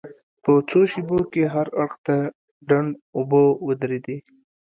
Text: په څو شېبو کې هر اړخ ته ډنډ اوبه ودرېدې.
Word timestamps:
په 0.43 0.51
څو 0.69 0.79
شېبو 0.91 1.19
کې 1.31 1.43
هر 1.53 1.67
اړخ 1.83 1.93
ته 2.05 2.17
ډنډ 2.67 2.89
اوبه 3.17 3.41
ودرېدې. 3.67 4.17